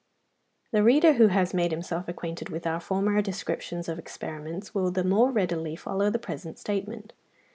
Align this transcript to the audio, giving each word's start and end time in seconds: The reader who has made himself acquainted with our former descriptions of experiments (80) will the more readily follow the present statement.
The 0.71 0.81
reader 0.81 1.13
who 1.13 1.27
has 1.27 1.53
made 1.53 1.69
himself 1.69 2.07
acquainted 2.07 2.49
with 2.49 2.65
our 2.65 2.79
former 2.79 3.21
descriptions 3.21 3.87
of 3.87 3.99
experiments 3.99 4.69
(80) 4.71 4.79
will 4.79 4.89
the 4.89 5.03
more 5.03 5.29
readily 5.29 5.75
follow 5.75 6.09
the 6.09 6.17
present 6.17 6.57
statement. 6.57 7.13